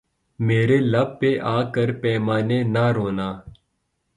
میرے 0.39 0.77
لب 0.91 1.09
پہ 1.19 1.29
آ 1.55 1.57
کر 1.73 1.89
پیمانے 2.01 2.59
نہ 2.73 2.85
رونا 2.95 3.29